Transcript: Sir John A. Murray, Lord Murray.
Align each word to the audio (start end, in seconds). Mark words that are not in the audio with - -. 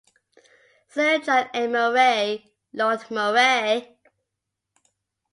Sir 0.87 1.19
John 1.19 1.47
A. 1.53 1.67
Murray, 1.67 2.51
Lord 2.73 3.11
Murray. 3.11 3.99